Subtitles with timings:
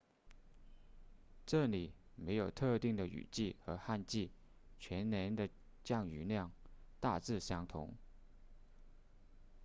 [1.45, 4.31] 这里没有特定的雨季和旱季
[4.79, 5.47] 全年的
[5.83, 6.51] 降雨量
[6.99, 7.93] 大致相同